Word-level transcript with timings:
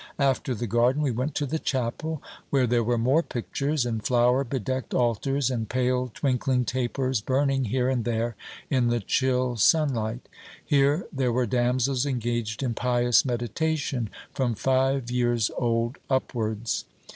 After 0.17 0.55
the 0.55 0.65
garden 0.65 1.03
we 1.03 1.11
went 1.11 1.35
to 1.35 1.45
the 1.45 1.59
chapel, 1.59 2.23
where 2.49 2.65
there 2.65 2.83
were 2.83 2.97
more 2.97 3.21
pictures, 3.21 3.85
and 3.85 4.03
flower 4.03 4.43
bedecked 4.43 4.95
altars, 4.95 5.51
and 5.51 5.69
pale 5.69 6.09
twinkling 6.15 6.65
tapers 6.65 7.21
burning 7.21 7.65
here 7.65 7.87
and 7.87 8.03
there 8.03 8.35
in 8.71 8.87
the 8.87 8.99
chill 8.99 9.57
sunlight. 9.57 10.27
Here 10.65 11.05
there 11.13 11.31
were 11.31 11.45
damsels 11.45 12.07
engaged 12.07 12.63
in 12.63 12.73
pious 12.73 13.23
meditation, 13.25 14.09
from 14.33 14.55
five 14.55 15.11
years 15.11 15.51
old 15.55 15.99
upwards. 16.09 16.85